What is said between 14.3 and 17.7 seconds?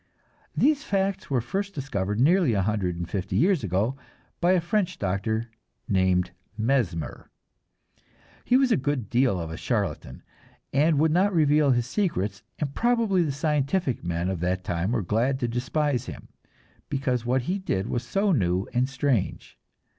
that time were glad to despise him, because what he